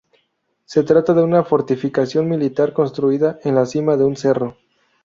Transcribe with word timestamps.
Se 0.65 0.81
trataba 0.81 1.19
de 1.19 1.25
una 1.27 1.43
fortificación 1.43 2.27
militar 2.27 2.73
construida 2.73 3.37
en 3.43 3.53
la 3.53 3.67
cima 3.67 3.97
de 3.97 4.03
un 4.05 4.15
cerro. 4.15 4.57